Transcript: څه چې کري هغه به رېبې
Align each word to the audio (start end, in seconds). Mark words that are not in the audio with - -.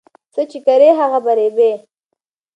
څه 0.33 0.41
چې 0.51 0.59
کري 0.65 0.89
هغه 0.99 1.19
به 1.25 1.31
رېبې 1.39 1.73